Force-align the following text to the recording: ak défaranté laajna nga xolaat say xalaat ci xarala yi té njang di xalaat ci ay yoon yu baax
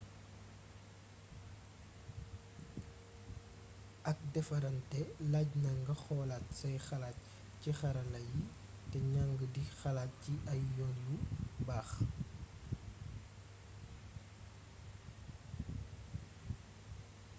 ak 4.11 4.17
défaranté 4.33 5.01
laajna 5.31 5.71
nga 5.83 5.95
xolaat 6.03 6.45
say 6.59 6.75
xalaat 6.87 7.17
ci 7.61 7.69
xarala 7.79 8.19
yi 8.29 8.35
té 8.89 8.97
njang 9.11 9.33
di 9.53 9.63
xalaat 9.79 10.11
ci 10.23 10.33
ay 10.51 10.61
yoon 10.77 10.97
yu 11.05 11.17
baax 11.67 11.89